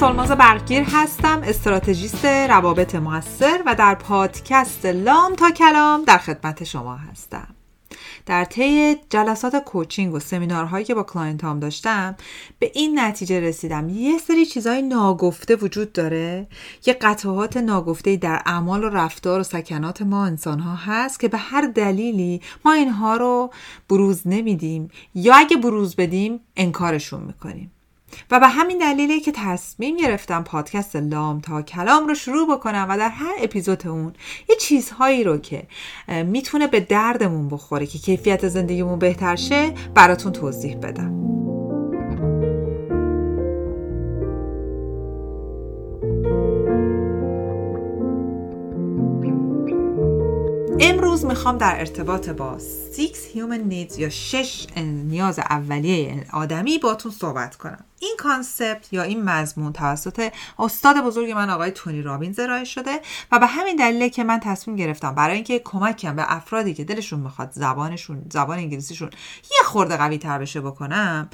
[0.00, 6.96] سلماز برگیر هستم استراتژیست روابط موثر و در پادکست لام تا کلام در خدمت شما
[6.96, 7.54] هستم.
[8.26, 12.16] در طی جلسات coaching و سمینارهایی که با client هام داشتم
[12.58, 13.88] به این نتیجه رسیدم.
[13.88, 16.46] یه سری چیزهای ناگفته وجود داره
[16.86, 21.38] یه قطعات ناگفته در اعمال و رفتار و سکنات ما انسان ها هست که به
[21.38, 23.50] هر دلیلی ما اینها رو
[23.88, 27.72] بروز نمیدیم یا اگه بروز بدیم انکارشون می‌کنیم.
[28.30, 32.98] و به همین دلیله که تصمیم گرفتم پادکست لام تا کلام رو شروع بکنم و
[32.98, 34.12] در هر اپیزود اون
[34.48, 35.62] یه چیزهایی رو که
[36.08, 41.45] می‌تونه به دردمون بخوره که کیفیت زندگیمون بهتر شه براتون توضیح بدم.
[51.16, 52.58] امروز می‌خوام در ارتباط با
[52.96, 57.84] 6 Human Needs یا شش نیاز اولیه آدمی باتون صحبت کنم.
[57.98, 63.00] این concept یا این مضمون توسط استاد بزرگ من آقای تونی رابینز ارائه شده
[63.32, 67.20] و به همین دلیله که من تصمیم گرفتم برای اینکه کمکم به افرادی که دلشون
[67.20, 69.10] می‌خواد زبانشون زبان انگلیسیشون
[69.44, 71.28] یه خورده قوی تر بشه بکنم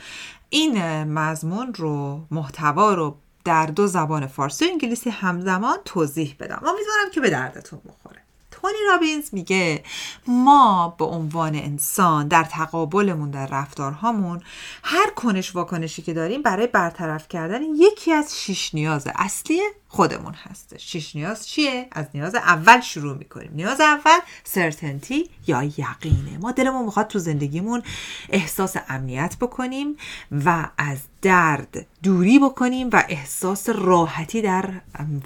[0.50, 6.62] این مضمون رو محتوا رو در دو زبان فارسی و انگلیسی همزمان توضیح بدم.
[6.66, 8.21] امیدوارم که به دردتون بخوره.
[8.62, 9.84] تونی رابینز میگه
[10.26, 14.42] ما به عنوان انسان در تقابلمون در رفتارهامون
[14.82, 19.60] هر کنش واکنشی که داریم برای برطرف کردن یکی از شش نیاز اصلی
[19.94, 23.50] خودمون هست شش نیاز چیه؟ از نیاز اول شروع می‌کنیم.
[23.54, 26.38] نیاز اول سرتنتی یا یقینه.
[26.40, 27.82] ما دلمون می‌خواد تو زندگیمون
[28.28, 29.96] احساس امنیت بکنیم
[30.44, 34.70] و از درد دوری بکنیم و احساس راحتی در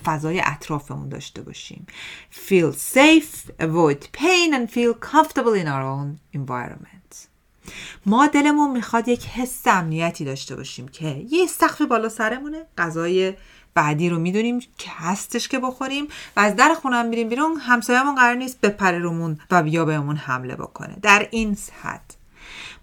[0.05, 1.87] فضای اطرافمون داشته باشیم.
[2.49, 6.97] Feel safe avoid pain and feel comfortable in our own environment.
[8.07, 13.35] ما دلمون می‌خواد یک حس امنیتی داشته باشیم که یه سقف بالا سرمونه غذای
[13.77, 17.57] بعدی رو می‌دونیم که هستش که بخوریم و از در خونم میریم بیرون.
[17.57, 20.97] همسایه‌مون قرار نیست بپره رومون و بیا بهمون حمله بکنه.
[21.03, 22.15] در این حد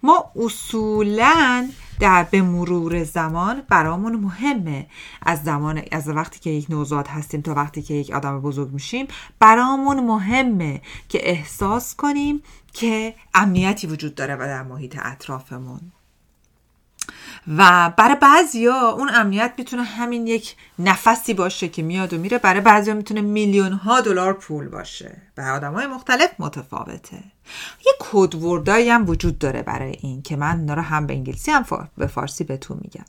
[0.02, 1.68] ما اصولا
[2.00, 4.86] در به مرور زمان برامون مهمه.
[5.22, 9.06] از زمان از وقتی که یک نوزاد هستیم تا وقتی که یک آدم بزرگ میشیم
[9.38, 15.80] برامون مهمه که احساس کنیم که امنیتی وجود داره و در محیط اطرافمون.
[17.48, 22.38] و برای بعضیا اون امنیت می‌تونه همین یک نفسی باشه که میاد و میره.
[22.38, 25.22] برای بعضیا می‌تونه میلیون ها دلار پول باشه.
[25.34, 27.18] به آدم های مختلف متفاوته.
[27.86, 32.06] یه کدوردایی هم وجود داره برای این که من داره هم به انگلیسی هم به
[32.06, 33.04] فارسی بهتون میگم.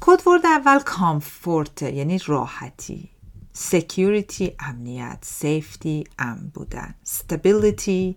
[0.00, 3.10] کدورد اول کامفورت یعنی راحتی.
[3.70, 5.26] security امنیت.
[5.40, 6.94] safety امن بودن.
[7.06, 8.14] stability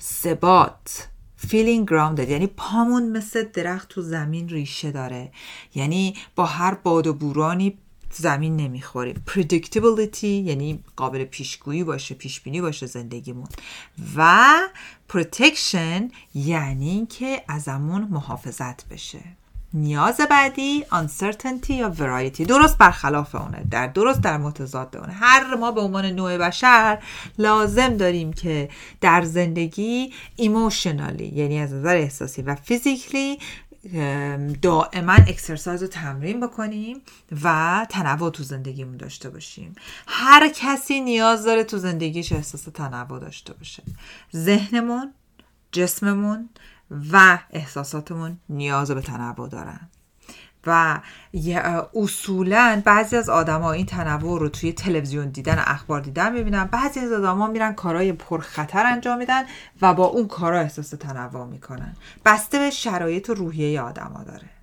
[0.00, 1.08] ثبات.
[1.50, 2.30] Feeling grounded.
[2.30, 5.32] یعنی پامون مثل درخت تو زمین ریشه داره.
[5.74, 7.78] یعنی با هر باد و بورانی
[8.10, 13.48] زمین نمی‌خوریم predictability یعنی قابل پیشگویی باشه پیشبینی باشه زندگیمون.
[14.16, 14.54] و
[15.12, 16.02] protection
[16.34, 19.20] یعنی که ازمون محافظت بشه.
[19.74, 22.40] نیاز بعدی uncertainty یا variety.
[22.40, 23.64] درست برخلاف اونه.
[23.70, 25.12] در درست در متضاد اونه.
[25.12, 26.98] هر ما به عنوان نوع بشر
[27.38, 28.68] لازم داریم که
[29.00, 33.38] در زندگی ایموشنالی یعنی از نظر احساسی و فیزیکلی
[34.62, 37.02] دائما اکسرسایز رو تمرین بکنیم
[37.42, 39.74] و تنوع تو زندگیمون داشته باشیم.
[40.06, 43.82] هر کسی نیاز داره تو زندگیش احساس تنوع داشته باشه.
[44.36, 45.12] ذهنمون
[45.72, 46.48] جسممون
[47.12, 49.80] و احساساتمون نیاز به تنوع دارن.
[50.66, 51.00] و
[51.94, 56.64] اصولا بعضی از آدما این تنوع رو توی تلویزیون دیدن اخبار دیدن می‌بینن.
[56.64, 59.42] بعضی از آدما میرن کارهای پرخطر انجام میدن
[59.82, 61.96] و با اون کارا احساس تنوع می‌کنن.
[62.24, 64.53] بسته به شرایط و روحیه آدما داره.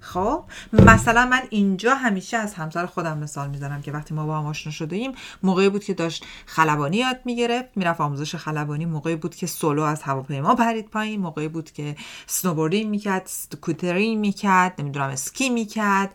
[0.00, 4.46] خب مثلا من اینجا همیشه از همسر خودم مثال می‌زنم که وقتی ما با هم
[4.46, 5.12] آشنا شده ایم
[5.42, 10.02] موقعی بود که داشت خلبانی یاد می‌گرفت می‌رفت آموزش خلبانی موقعی بود که سولو از
[10.02, 16.10] هواپیما پرید پایین موقعی بود که snowboarding می‌کرد scootering می‌کرد نمی‌دونم اسکی می‌کرد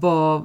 [0.00, 0.38] با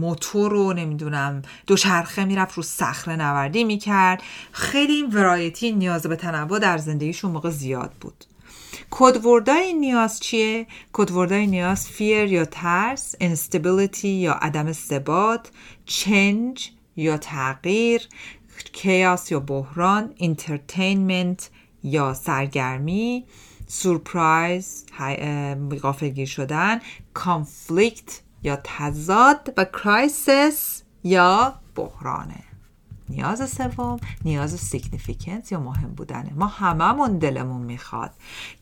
[0.00, 4.22] موتور رو نمی‌دونم دوچرخه می‌رفت رو صخره نوردی می‌کرد.
[4.52, 8.24] خیلی variety نیاز به تنوع در زندگیشون موقع زیاد بود.
[8.90, 14.72] code word ای نیاز چیه؟ code word ای نیاز fear یا ترس instability یا عدم
[14.72, 15.50] ثبات
[15.88, 16.60] change
[16.96, 18.08] یا تغییر
[18.72, 21.42] chaos یا بحران entertainment
[21.82, 23.24] یا سرگرمی
[23.66, 24.84] surprise
[25.82, 26.80] غافلگیر شدن
[27.14, 32.53] conflict یا تضاد و crisis یا بحرانه
[33.08, 36.32] نیاز سوم نیاز significance یا مهم بودنه.
[36.32, 38.10] ما هممون دلمون می‌خواد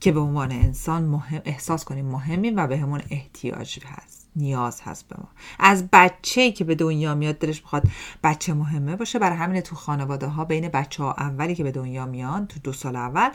[0.01, 4.22] که به عنوان انسان مهم احساس کنیم مهمیم و بهمون احتیاج هست.
[4.37, 5.29] نیاز هست به ما.
[5.59, 7.83] از بچه که به دنیا میاد دلش می‌خواد
[8.25, 9.19] بچه مهمه باشه.
[9.19, 12.73] برای همین تو خانواده ها بین بچه ها اولی که به دنیا میان تو دو
[12.73, 13.31] سال اول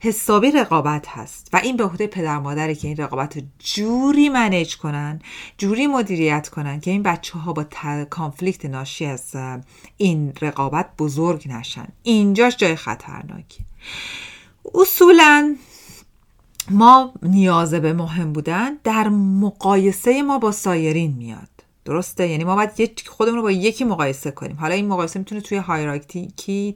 [0.00, 1.48] حسابی رقابت هست.
[1.52, 5.20] و این به عهده پدر مادره که این رقابت جوری منیج کنن
[5.58, 7.64] جوری مدیریت کنن که این بچه ها با
[8.10, 9.36] کانفلیکت ناشی از
[9.96, 11.88] این رقابت بزرگ نشن.
[12.02, 13.64] اینجاش جای خطرناکی
[14.74, 15.56] اصولا
[16.70, 21.55] ما نیازه به مهم بودن در مقایسه ما با سایرین میاد.
[21.86, 24.56] درسته؟ یعنی ما باید خودمون رو با یکی مقایسه کنیم.
[24.60, 26.74] حالا این مقایسه می‌تونه توی هایراکتیکی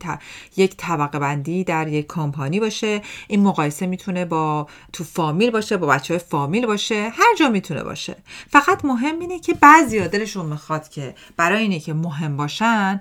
[0.56, 3.02] یک طبقه بندی در یک کمپانی باشه.
[3.28, 7.08] این مقایسه می‌تونه با تو فامیل باشه با بچه های فامیل باشه.
[7.08, 8.16] هر جا می‌تونه باشه.
[8.50, 12.98] فقط مهم اینه که بعضی دلشون می‌خواد که برای اینه که مهم باشن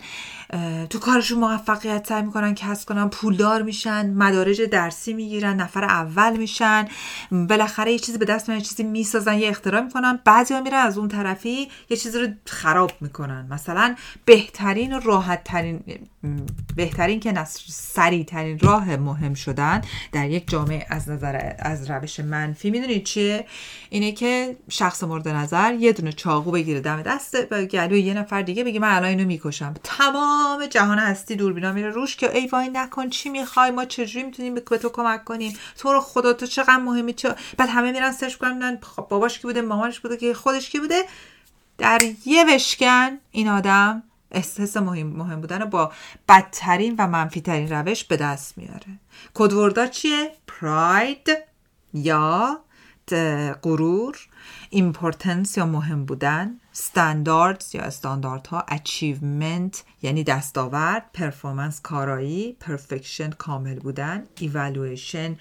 [0.90, 6.88] تو کارشون موفقیت سعی می‌کنن کسب کنن پولدار میشن مدارج درسی می‌گیرن نفر اول میشن.
[7.32, 10.20] بالاخره یه چیزی به دست میارن چیزی می‌سازن یه اختراع می‌کنن.
[10.26, 13.48] بعضیا میرن از اون طرفی یه چیزی رو خراب می‌کنن.
[13.50, 15.84] مثلا بهترین و راحت ترین
[16.76, 19.82] بهترین که سریع ترین راه مهم شدن
[20.12, 23.46] در یک جامعه از نظر از روش منفی می‌دونید چیه؟
[23.90, 28.64] اینه که شخص مورد نظر یه دونه چاقو بگیره دم دست گلوی یه نفر دیگه
[28.64, 29.74] بگه من الان اینو می‌کشم.
[29.84, 34.56] تمام جهان هستی دوربینا میره روش که ای وای نکن چی می‌خوای؟ ما چجوری می‌تونیم
[34.56, 38.36] به تو کمک کنیم؟ تو رو خدا تو چقدر مهمی؟ چه بعد همه میرن سرچ
[38.36, 41.04] کنن خب باباش کی بوده؟ مامانش بوده که خودش کی بوده؟
[41.80, 45.92] در یه بشکن این آدم احساس مهم, مهم بودن با
[46.30, 49.00] بدترین و منفیترین روش به دست میاره
[49.34, 51.30] code word ا چیه؟ pride
[51.94, 52.60] یا
[53.64, 54.18] غرور
[54.70, 64.24] importance یا مهم بودن standards یا استانداردها achievement یعنی دستاورد performance کارایی perfection کامل بودن
[64.40, 65.38] ایوالویشن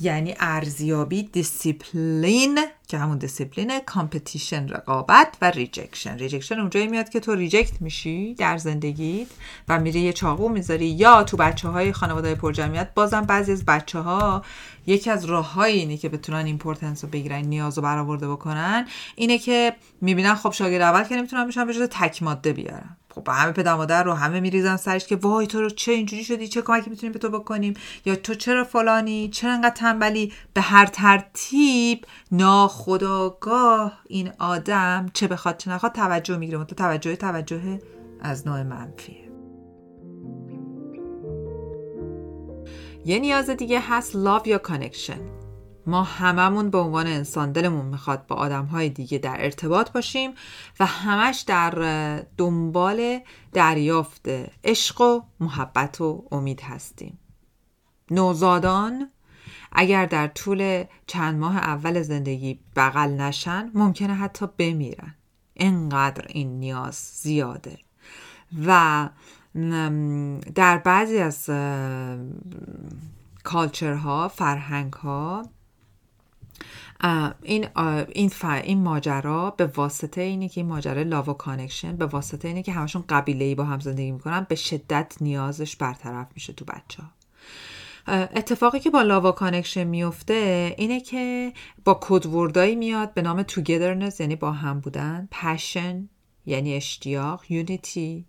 [0.00, 2.58] یعنی ارزیابی دیسیپلین
[2.88, 8.58] که همون دیسیپلین competition رقابت و rejection rejection اونجایی میاد که تو reject میشی در
[8.58, 9.28] زندگیت
[9.68, 10.86] و میری یه چاقو می‌ذاری.
[10.86, 14.42] یا تو بچه های خانواده پرجمعیت بازم بعضی از بچه ها
[14.86, 18.86] یکی از راههایی اینه که بتونن importance رو بگیرن نیاز رو برآورده بکنن
[19.16, 22.96] اینه که می‌بینن خب شاگرد اول که نمی‌تونن بشن به تک ماده بیارن.
[23.14, 26.48] خب همه پدر مادر رو همه میریزن سرش که وای تو رو چه اینجوری شدی؟
[26.48, 27.74] چه کمکی می‌تونیم به تو بکنیم؟
[28.04, 35.56] یا تو چرا فلانی؟ چرا انقدر تنبلی؟ به هر ترتیب ناخداگاه این آدم چه بخواد
[35.56, 36.64] چه نخواد توجه می‌گیره.
[36.64, 37.80] تو توجه توجه
[38.20, 39.32] از نوع منفیه.
[43.04, 45.41] یه نیاز دیگه هست love یا connection.
[45.86, 50.30] ما هممون به عنوان انسان دلمون می‌خواد با آدم های دیگه در ارتباط باشیم
[50.80, 51.70] و همش در
[52.36, 53.20] دنبال
[53.52, 54.28] دریافت
[54.64, 57.18] عشق و محبت و امید هستیم.
[58.10, 59.10] نوزادان
[59.72, 65.14] اگر در طول چند ماه اول زندگی بغل نشن ممکنه حتی بمیرن.
[65.56, 67.78] انقدر این نیاز زیاده.
[68.66, 69.08] و
[70.54, 71.50] در بعضی از
[73.44, 75.42] culture ها فرهنگ ها
[77.42, 77.68] این
[78.12, 82.62] این این ماجرا به واسطه اینه که این ماجرا love and connection به واسطه اینه
[82.62, 87.02] که همشون قبیله ای با هم زندگی می‌کنن به شدت نیازش برطرف میشه تو بچه
[87.02, 87.08] ها
[88.08, 91.52] اتفاقی که با love and connection میفته اینه که
[91.84, 96.08] با code word ایی میاد به نام togetherness یعنی با هم بودن passion
[96.46, 98.26] یعنی اشتیاق unity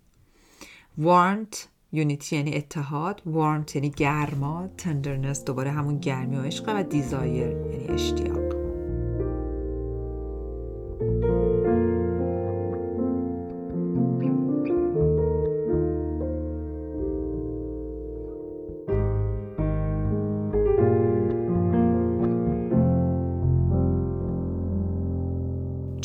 [0.98, 7.48] warmth unity یعنی اتحاد warmth یعنی گرما tenderness دوباره همون گرمی و عشق و desire
[7.48, 8.53] یعنی اشتیاق.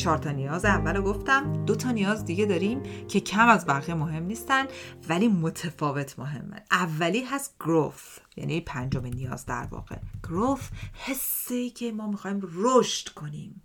[0.00, 0.64] 4 تا نیاز.
[0.64, 4.66] اول گفتم دو تا نیاز دیگه داریم که کم از بقیه مهم نیستن
[5.08, 6.62] ولی متفاوت مهمه.
[6.70, 9.96] اولی هست گروف یعنی پنجم نیاز در واقع.
[10.22, 13.62] گروف حسی که ما می‌خوایم رشد کنیم.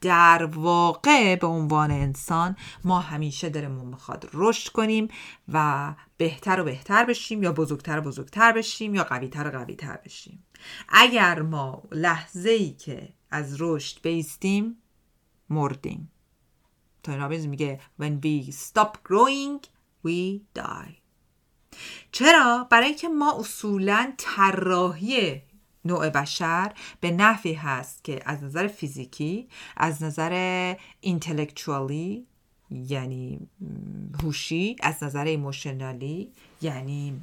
[0.00, 5.08] در واقع به عنوان انسان ما همیشه دلمون می‌خواد رشد کنیم
[5.52, 10.44] و بهتر و بهتر بشیم یا بزرگتر و بزرگتر بشیم یا قویتر و قویتر بشیم.
[10.88, 14.76] اگر ما لحظه ای که از رشد بیستیم
[15.52, 16.12] مردیم
[17.02, 19.66] تونی رابینز میگه when we stop growing
[20.06, 21.02] we die
[22.12, 25.42] چرا؟ برای اینکه ما اصولا طراحی
[25.84, 32.26] نوع بشر به نحوی هست که از نظر فیزیکی از نظر اینتלקچوالی
[32.70, 33.48] یعنی
[34.22, 36.32] هوشی از نظر ایموشنالی
[36.62, 37.20] یعنی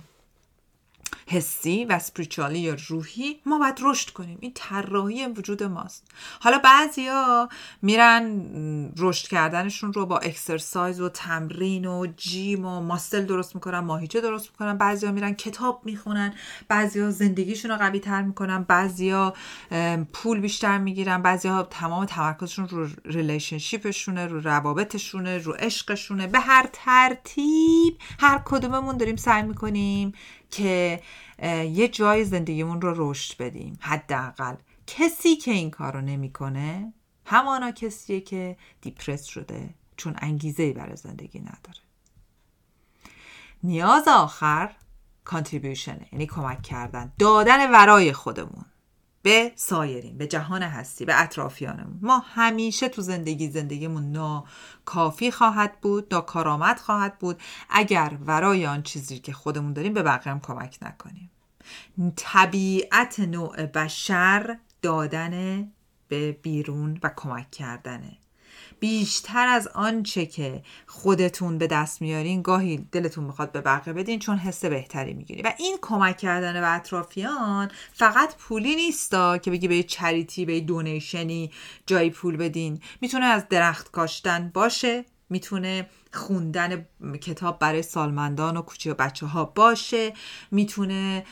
[1.29, 4.37] حسی و سپریچوالی یا روحی ما باید رشد کنیم.
[4.41, 6.07] این طراحی وجود ماست.
[6.39, 7.49] حالا بعضیا
[7.81, 8.45] میرن
[8.97, 14.49] رشد کردنشون رو با اکسرسایز و تمرین و جیم و ماستل درست می‌کنن ماهیچه درست
[14.51, 14.77] می‌کنن.
[14.77, 16.33] بعضیا میرن کتاب می‌خونن
[16.67, 19.33] بعضیا زندگیشون رو قوی تر می‌کنن بعضیا
[20.13, 26.27] پول بیشتر می‌گیرن بعضیا تمام تمرکزشون رو ریلیشنشیپشونه رو روابطشونه رو عشقشونه.
[26.27, 30.13] به هر ترتیب هر کدوممون داریم سعی می‌کنیم
[30.51, 31.01] که
[31.73, 34.55] یه جای زندگیمون رو رشد بدیم حداقل.
[34.87, 36.93] کسی که این کار رو نمی‌کنه
[37.25, 41.79] همانا کسیه که دیپرس شده چون انگیزه برای زندگی نداره.
[43.63, 44.75] نیاز آخر
[45.23, 48.65] کانتریبیوشنه یعنی کمک کردن دادن ورای خودمون.
[49.21, 51.99] به سایرین به جهان هستی به اطرافیانمون.
[52.01, 57.41] ما همیشه تو زندگی زندگیمون ناکافی خواهد بود ناکارآمد خواهد بود.
[57.69, 61.31] اگر ورای آن چیزی که خودمون داریم به بقیه هم کمک نکنیم.
[62.15, 65.67] طبیعت نوع بشر دادن
[66.07, 68.17] به بیرون و کمک کردنه.
[68.79, 74.37] بیشتر از آنچه که خودتون به دست میارین گاهی دلتون می‌خواد به بقیه بدین چون
[74.37, 79.83] حس بهتری می‌گیری و این کمک کردن به اطرافیان فقط پولی نیستا که بگی به
[79.83, 81.51] چریتی به دونیشنی
[81.85, 82.81] جایی پول بدین.
[83.01, 85.05] می‌تونه از درخت کاشتن باشه.
[85.29, 86.85] می‌تونه خوندن
[87.21, 90.13] کتاب برای سالمندان و کوچه و بچه ها باشه
[90.51, 91.25] می‌تونه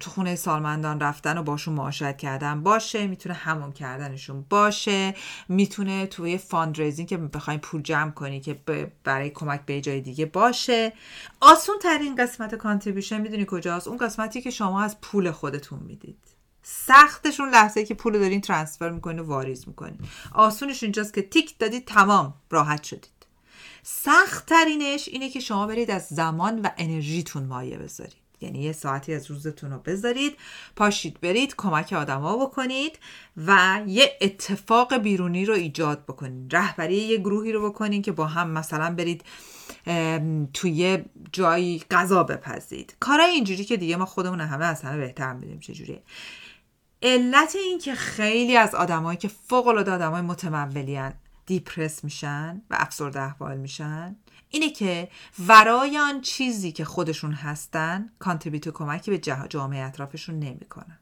[0.00, 5.14] تو خونه سالمندان رفتن و باشون معاشرت کردن باشه می‌تونه حموم کردنشون باشه
[5.48, 8.60] می‌تونه توی fundraising که بخوایم پول جمع کنی که
[9.04, 10.92] برای کمک به جای دیگه باشه.
[11.40, 16.18] آسون ترین قسمت contribution می‌دونی کجاست؟ اون قسمتی که شما از پول خودتون می‌دید.
[16.66, 19.98] سختش اون لحظه که پول دارین transfer می‌کنین و واریز می‌کنین
[20.32, 23.13] آسونش اینجاست که تیک دادید تمام راحت شدید
[23.86, 28.24] سخت ترینش اینه که شما برید از زمان و انرژیتون مایه بذارید.
[28.40, 30.36] یعنی یه ساعتی از روزتون رو بذارید
[30.76, 32.98] پاشید برید کمک آدما بکنید
[33.36, 36.56] و یه اتفاق بیرونی رو ایجاد بکنید.
[36.56, 39.24] رهبری یه گروهی رو بکنید که با هم مثلا برید
[40.52, 42.96] توی جایی غذا بپزید.
[43.00, 46.02] کارای اینجوری که دیگه ما خودمون همه از همه بهتر می‌دونیم چجوریه.
[47.02, 50.96] علت این که خیلی از آدمایی که فوق العاده آدمای متمولی
[51.46, 54.16] دیپرس میشن و افسرده احوال میشن؟
[54.48, 55.08] اینه که
[55.38, 60.98] ورای آن چیزی که خودشون هستن کانتریبیوت کمکی به جامعه اطرافشون نمی‌کنن.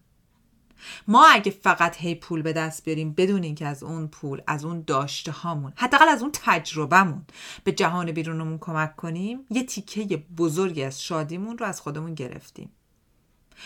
[1.09, 4.85] ما اگه فقط هی پول به دست بیاریم بدون اینکه از اون پول از اون
[4.87, 7.27] داشته هامون حداقل از اون تجربهمون
[7.65, 12.71] به جهان بیرونمون کمک کنیم یه تیکه بزرگی از شادیمون رو از خودمون گرفتیم.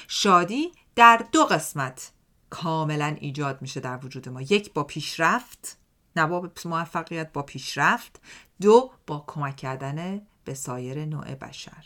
[0.08, 2.12] شادی در دو قسمت
[2.50, 4.42] کاملا ایجاد میشه در وجود ما.
[4.42, 5.78] یک با پیشرفت
[6.16, 8.20] نه با موفقیت با پیشرفت
[8.60, 11.84] دو با کمک کردن به سایر نوع بشر.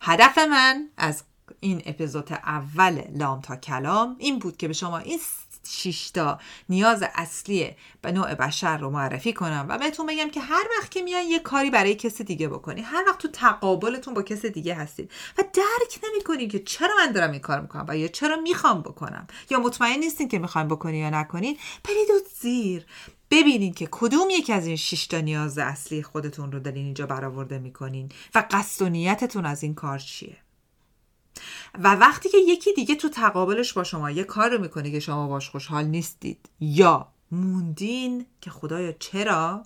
[0.00, 1.24] هدف من از
[1.60, 5.18] این اپیزود اول لام تا کلام این بود که به شما این
[5.66, 10.90] شیشتا نیاز اصلی به نوع بشر رو معرفی کنم و بهتون بگم که هر وقت
[10.90, 14.74] که میان یه کاری برای کسی دیگه بکنی هر وقت تو تقابلتون با کسی دیگه
[14.74, 18.82] هستید و درک نمی‌کنید که چرا من دارم این کار می‌کنم و یا چرا می‌خوام
[18.82, 22.08] بکنم یا مطمئن نیستین که می‌خوایم بکنی یا نکنین برید
[22.40, 22.86] زیر.
[23.30, 27.58] ببینید که کدوم یکی از این شش تا نیاز اصلی خودتون رو دارین اینجا برآورده
[27.58, 30.36] می‌کنین و قصد و نیتتون از این کار چیه؟
[31.78, 35.28] و وقتی که یکی دیگه تو تقابلش با شما یه کار رو می‌کنه که شما
[35.28, 39.62] باش خوشحال نیستید یا موندین که خدایا چرا؟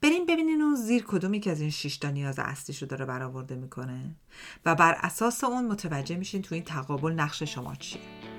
[0.00, 3.54] بریم ببینین اون زیر کدومی که از این شش تا نیاز اصلیش رو داره برآورده
[3.54, 4.16] می‌کنه
[4.64, 8.35] و بر اساس اون متوجه میشین تو این تقابل نقش شما چیه.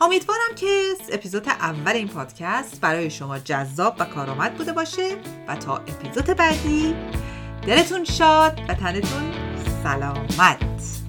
[0.00, 0.66] امیدوارم که
[1.12, 5.16] اپیزود اول این پادکست برای شما جذاب و کارآمد بوده باشه
[5.48, 6.94] و تا اپیزود بعدی
[7.66, 9.32] دلتون شاد و تنتون
[9.82, 11.05] سلامت.